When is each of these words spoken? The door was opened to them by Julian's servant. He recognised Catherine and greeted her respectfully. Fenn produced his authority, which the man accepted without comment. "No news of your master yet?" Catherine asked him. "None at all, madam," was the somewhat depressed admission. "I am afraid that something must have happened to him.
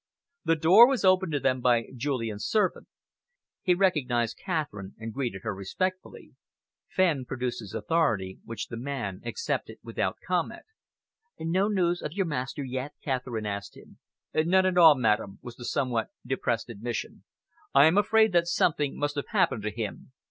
The 0.43 0.55
door 0.55 0.87
was 0.89 1.05
opened 1.05 1.31
to 1.33 1.39
them 1.39 1.61
by 1.61 1.89
Julian's 1.95 2.43
servant. 2.47 2.87
He 3.61 3.75
recognised 3.75 4.41
Catherine 4.43 4.95
and 4.97 5.13
greeted 5.13 5.41
her 5.43 5.53
respectfully. 5.53 6.31
Fenn 6.89 7.23
produced 7.23 7.59
his 7.59 7.75
authority, 7.75 8.39
which 8.43 8.69
the 8.69 8.77
man 8.77 9.21
accepted 9.23 9.77
without 9.83 10.17
comment. 10.25 10.63
"No 11.37 11.67
news 11.67 12.01
of 12.01 12.13
your 12.13 12.25
master 12.25 12.63
yet?" 12.63 12.93
Catherine 13.03 13.45
asked 13.45 13.77
him. 13.77 13.99
"None 14.33 14.65
at 14.65 14.75
all, 14.75 14.95
madam," 14.95 15.37
was 15.43 15.55
the 15.55 15.65
somewhat 15.65 16.07
depressed 16.25 16.71
admission. 16.71 17.23
"I 17.75 17.85
am 17.85 17.95
afraid 17.99 18.31
that 18.31 18.47
something 18.47 18.97
must 18.97 19.13
have 19.17 19.27
happened 19.27 19.61
to 19.65 19.69
him. 19.69 20.13